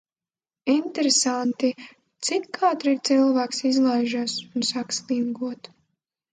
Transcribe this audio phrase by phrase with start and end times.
[0.75, 1.69] Interesanti,
[2.31, 5.75] cik ātri cilvēks izlaižas un sāk slinkot.